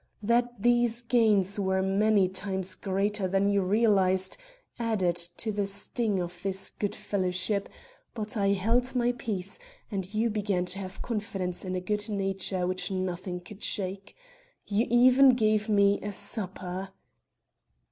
[0.23, 4.35] That these gains were many times greater than you realized
[4.79, 7.69] added to the sting of this good fellowship,
[8.15, 9.59] but I held my peace;
[9.91, 14.15] and you began to have confidence in a good nature which nothing could shake.
[14.65, 16.89] You even gave me a supper."